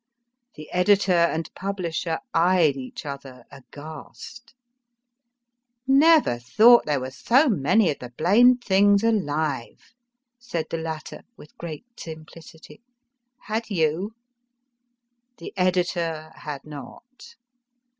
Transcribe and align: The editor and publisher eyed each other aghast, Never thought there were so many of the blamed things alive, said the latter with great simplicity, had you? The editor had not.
The 0.55 0.67
editor 0.71 1.11
and 1.11 1.53
publisher 1.53 2.17
eyed 2.33 2.75
each 2.75 3.05
other 3.05 3.43
aghast, 3.51 4.55
Never 5.85 6.39
thought 6.39 6.87
there 6.87 6.99
were 6.99 7.11
so 7.11 7.47
many 7.47 7.91
of 7.91 7.99
the 7.99 8.09
blamed 8.09 8.63
things 8.63 9.03
alive, 9.03 9.93
said 10.39 10.65
the 10.71 10.79
latter 10.79 11.21
with 11.37 11.55
great 11.59 11.85
simplicity, 11.99 12.81
had 13.41 13.69
you? 13.69 14.15
The 15.37 15.53
editor 15.55 16.31
had 16.33 16.65
not. 16.65 17.35